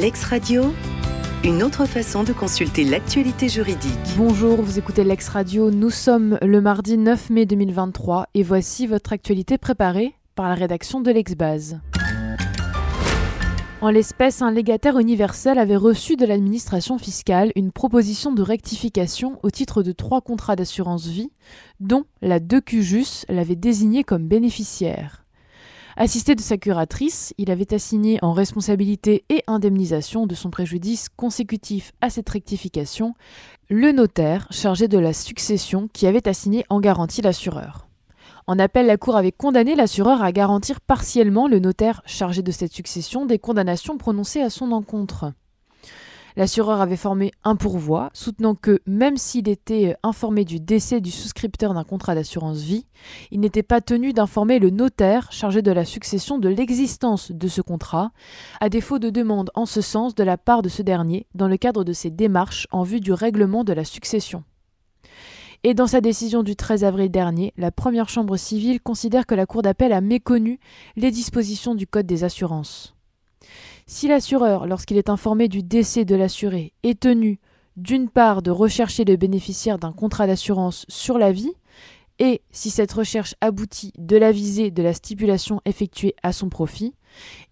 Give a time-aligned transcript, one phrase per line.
[0.00, 0.72] Lex Radio,
[1.44, 3.92] une autre façon de consulter l'actualité juridique.
[4.16, 5.70] Bonjour, vous écoutez Lex Radio.
[5.70, 11.02] Nous sommes le mardi 9 mai 2023 et voici votre actualité préparée par la rédaction
[11.02, 11.80] de l'Exbase.
[13.82, 19.50] En l'espèce, un légataire universel avait reçu de l'administration fiscale une proposition de rectification au
[19.50, 21.30] titre de trois contrats d'assurance vie,
[21.78, 25.26] dont la 2QJUS l'avait désigné comme bénéficiaire.
[25.96, 31.92] Assisté de sa curatrice, il avait assigné en responsabilité et indemnisation de son préjudice consécutif
[32.00, 33.14] à cette rectification
[33.68, 37.88] le notaire chargé de la succession qui avait assigné en garantie l'assureur.
[38.46, 42.72] En appel, la Cour avait condamné l'assureur à garantir partiellement le notaire chargé de cette
[42.72, 45.32] succession des condamnations prononcées à son encontre.
[46.36, 51.74] L'assureur avait formé un pourvoi, soutenant que, même s'il était informé du décès du souscripteur
[51.74, 52.86] d'un contrat d'assurance vie,
[53.30, 57.60] il n'était pas tenu d'informer le notaire chargé de la succession de l'existence de ce
[57.60, 58.12] contrat,
[58.60, 61.56] à défaut de demande en ce sens de la part de ce dernier dans le
[61.56, 64.44] cadre de ses démarches en vue du règlement de la succession.
[65.62, 69.44] Et dans sa décision du 13 avril dernier, la première chambre civile considère que la
[69.44, 70.58] Cour d'appel a méconnu
[70.96, 72.94] les dispositions du Code des assurances.
[73.92, 77.40] Si l'assureur, lorsqu'il est informé du décès de l'assuré, est tenu
[77.76, 81.50] d'une part de rechercher le bénéficiaire d'un contrat d'assurance sur la vie,
[82.20, 86.94] et si cette recherche aboutit de la visée de la stipulation effectuée à son profit,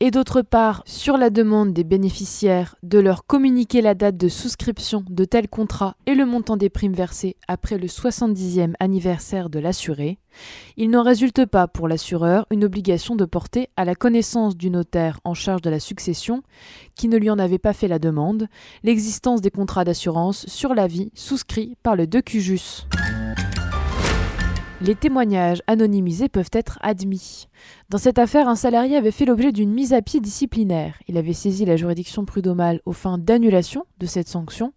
[0.00, 5.04] et d'autre part sur la demande des bénéficiaires de leur communiquer la date de souscription
[5.08, 10.18] de tel contrat et le montant des primes versées après le 70e anniversaire de l'assuré,
[10.76, 15.20] il n'en résulte pas pour l'assureur une obligation de porter à la connaissance du notaire
[15.24, 16.42] en charge de la succession,
[16.94, 18.48] qui ne lui en avait pas fait la demande,
[18.82, 22.20] l'existence des contrats d'assurance sur la vie souscrits par le 2
[24.82, 27.48] les témoignages anonymisés peuvent être admis.
[27.88, 30.98] Dans cette affaire, un salarié avait fait l'objet d'une mise à pied disciplinaire.
[31.08, 34.72] Il avait saisi la juridiction prud'homale aux fins d'annulation de cette sanction,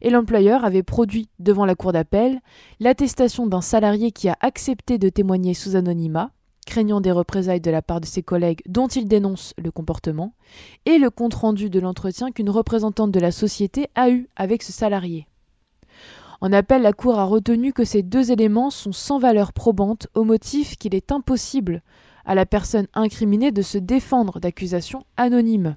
[0.00, 2.40] et l'employeur avait produit devant la cour d'appel
[2.80, 6.30] l'attestation d'un salarié qui a accepté de témoigner sous anonymat,
[6.66, 10.32] craignant des représailles de la part de ses collègues dont il dénonce le comportement,
[10.86, 15.26] et le compte-rendu de l'entretien qu'une représentante de la société a eu avec ce salarié.
[16.42, 20.24] En appel, la Cour a retenu que ces deux éléments sont sans valeur probante au
[20.24, 21.82] motif qu'il est impossible
[22.24, 25.76] à la personne incriminée de se défendre d'accusations anonymes.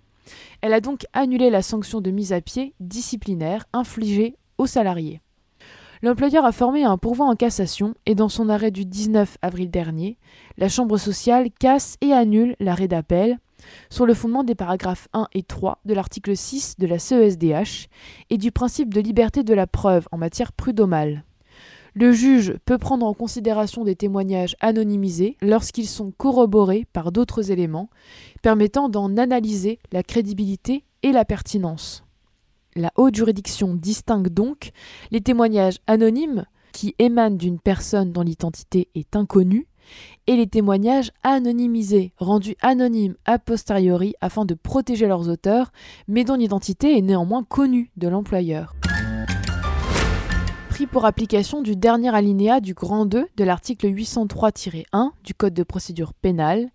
[0.62, 5.22] Elle a donc annulé la sanction de mise à pied disciplinaire infligée aux salariés.
[6.02, 10.18] L'employeur a formé un pourvoi en cassation et dans son arrêt du 19 avril dernier,
[10.58, 13.38] la Chambre sociale casse et annule l'arrêt d'appel
[13.90, 17.88] sur le fondement des paragraphes 1 et 3 de l'article 6 de la CESDH
[18.30, 21.24] et du principe de liberté de la preuve en matière prud'homale.
[21.98, 27.90] Le juge peut prendre en considération des témoignages anonymisés lorsqu'ils sont corroborés par d'autres éléments,
[28.42, 32.04] permettant d'en analyser la crédibilité et la pertinence.
[32.76, 34.72] La haute juridiction distingue donc
[35.12, 39.66] les témoignages anonymes qui émanent d'une personne dont l'identité est inconnue
[40.28, 45.72] et les témoignages anonymisés, rendus anonymes a posteriori afin de protéger leurs auteurs,
[46.08, 48.76] mais dont l'identité est néanmoins connue de l'employeur.
[50.70, 55.64] Pris pour application du dernier alinéa du grand 2 de l'article 803-1 du Code de
[55.64, 56.70] procédure pénale,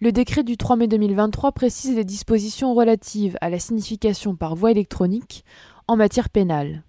[0.00, 4.72] le décret du 3 mai 2023 précise les dispositions relatives à la signification par voie
[4.72, 5.42] électronique
[5.88, 6.82] en matière pénale.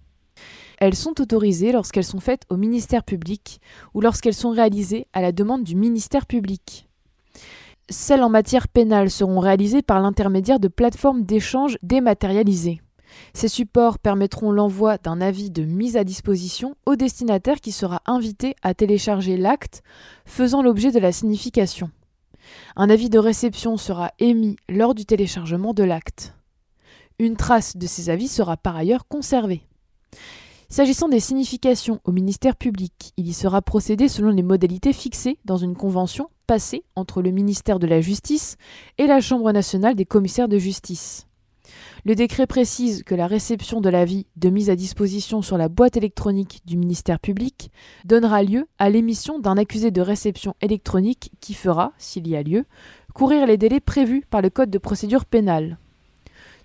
[0.78, 3.60] Elles sont autorisées lorsqu'elles sont faites au ministère public
[3.94, 6.88] ou lorsqu'elles sont réalisées à la demande du ministère public.
[7.90, 12.80] Celles en matière pénale seront réalisées par l'intermédiaire de plateformes d'échange dématérialisées.
[13.32, 18.54] Ces supports permettront l'envoi d'un avis de mise à disposition au destinataire qui sera invité
[18.62, 19.82] à télécharger l'acte
[20.26, 21.90] faisant l'objet de la signification.
[22.76, 26.34] Un avis de réception sera émis lors du téléchargement de l'acte.
[27.18, 29.62] Une trace de ces avis sera par ailleurs conservée.
[30.70, 35.56] S'agissant des significations au ministère public, il y sera procédé selon les modalités fixées dans
[35.56, 38.58] une convention passée entre le ministère de la Justice
[38.98, 41.26] et la Chambre nationale des commissaires de justice.
[42.04, 45.96] Le décret précise que la réception de l'avis de mise à disposition sur la boîte
[45.96, 47.70] électronique du ministère public
[48.04, 52.66] donnera lieu à l'émission d'un accusé de réception électronique qui fera, s'il y a lieu,
[53.14, 55.78] courir les délais prévus par le Code de procédure pénale.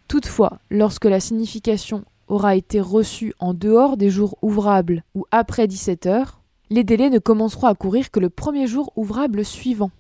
[0.09, 6.05] Toutefois, lorsque la signification aura été reçu en dehors des jours ouvrables ou après 17
[6.05, 9.91] heures, les délais ne commenceront à courir que le premier jour ouvrable suivant.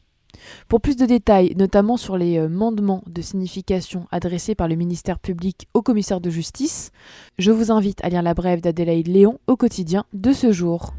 [0.67, 5.19] Pour plus de détails, notamment sur les euh, mandements de signification adressés par le ministère
[5.19, 6.91] public au commissaire de justice,
[7.37, 10.93] je vous invite à lire la brève d'Adélaïde Léon au quotidien de ce jour.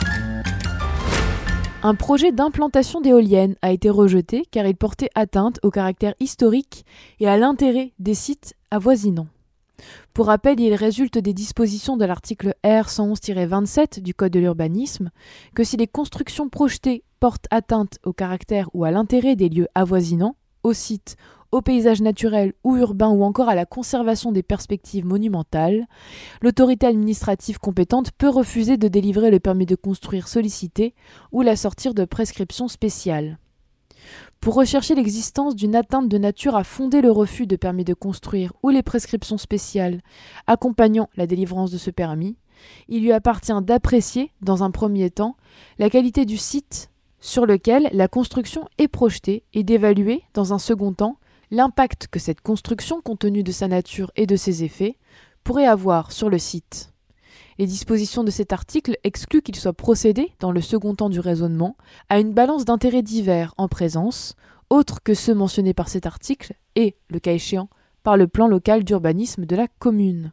[1.83, 6.87] Un projet d'implantation d'éoliennes a été rejeté car il portait atteinte au caractère historique
[7.21, 9.29] et à l'intérêt des sites avoisinants.
[10.13, 15.11] Pour rappel, il résulte des dispositions de l'article R 111-27 du Code de l'urbanisme
[15.55, 20.37] que si les constructions projetées portent atteinte au caractère ou à l'intérêt des lieux avoisinants,
[20.63, 21.17] au site,
[21.55, 25.87] au paysage naturel ou urbain ou encore à la conservation des perspectives monumentales,
[26.43, 30.95] l'autorité administrative compétente peut refuser de délivrer le permis de construire sollicité
[31.31, 33.39] ou la sortir de prescriptions spéciales.
[34.45, 38.53] Pour rechercher l'existence d'une atteinte de nature à fonder le refus de permis de construire
[38.63, 40.03] ou les prescriptions spéciales
[40.47, 42.37] accompagnant la délivrance de ce permis,
[42.89, 45.39] il lui appartient d'apprécier, dans un premier temps,
[45.79, 50.93] la qualité du site sur lequel la construction est projetée et d'évaluer, dans un second
[50.93, 51.17] temps,
[51.51, 54.99] l'impact que cette construction, compte tenu de sa nature et de ses effets,
[55.43, 56.94] pourrait avoir sur le site.
[57.59, 61.77] Les dispositions de cet article excluent qu'il soit procédé, dans le second temps du raisonnement,
[62.09, 64.35] à une balance d'intérêts divers en présence,
[64.71, 67.69] autres que ceux mentionnés par cet article, et, le cas échéant,
[68.03, 70.33] par le plan local d'urbanisme de la commune.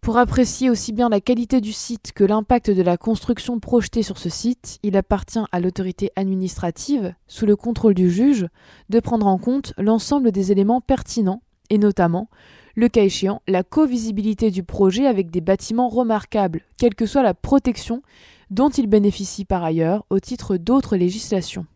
[0.00, 4.16] Pour apprécier aussi bien la qualité du site que l'impact de la construction projetée sur
[4.16, 8.46] ce site, il appartient à l'autorité administrative, sous le contrôle du juge,
[8.88, 12.28] de prendre en compte l'ensemble des éléments pertinents, et notamment
[12.74, 17.34] le cas échéant, la co-visibilité du projet avec des bâtiments remarquables, quelle que soit la
[17.34, 18.02] protection
[18.50, 21.66] dont il bénéficie par ailleurs au titre d'autres législations.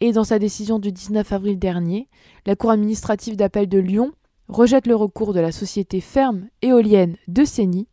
[0.00, 2.08] Et dans sa décision du 19 avril dernier,
[2.46, 4.12] la Cour administrative d'appel de Lyon
[4.48, 7.86] rejette le recours de la société ferme éolienne de Sény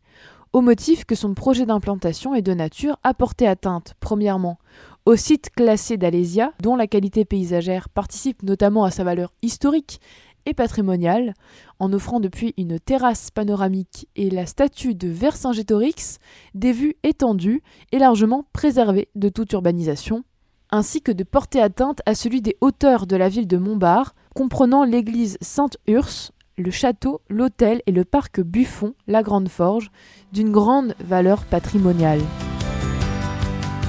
[0.52, 4.58] au motif que son projet d'implantation est de nature à porter atteinte, premièrement,
[5.06, 10.00] au site classé d'Alésia, dont la qualité paysagère participe notamment à sa valeur historique
[10.46, 11.34] et patrimoniale,
[11.78, 16.18] en offrant depuis une terrasse panoramique et la statue de Vercingétorix
[16.54, 17.62] des vues étendues
[17.92, 20.24] et largement préservées de toute urbanisation,
[20.70, 24.84] ainsi que de porter atteinte à celui des hauteurs de la ville de Montbard, comprenant
[24.84, 29.90] l'église Sainte-Urse, le château, l'hôtel et le parc Buffon, la Grande Forge,
[30.32, 32.20] d'une grande valeur patrimoniale.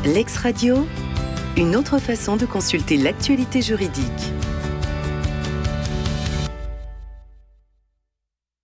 [0.05, 0.85] L'ex-radio,
[1.55, 4.33] une autre façon de consulter l'actualité juridique.